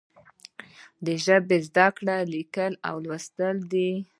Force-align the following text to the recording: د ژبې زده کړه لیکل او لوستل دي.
د 1.05 1.07
ژبې 1.25 1.57
زده 1.67 1.87
کړه 1.97 2.17
لیکل 2.33 2.73
او 2.89 2.95
لوستل 3.05 3.57
دي. 3.71 3.91